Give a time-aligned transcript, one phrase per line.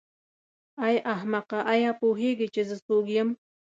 [0.85, 3.29] ای احمقه آیا پوهېږې چې زه څوک یم.